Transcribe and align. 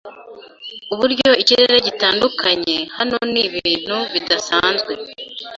uburyo 0.93 1.29
ikirere 1.41 1.77
gitandukanye 1.87 2.77
hano 2.97 3.17
nibintu 3.33 3.97
bidasanzwe 4.13 4.91